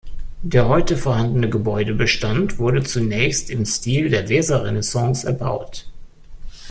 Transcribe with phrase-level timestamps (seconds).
[0.41, 5.85] Der heute vorhandene Gebäudebestand wurde zunächst im Stil der Weserrenaissance erbaut.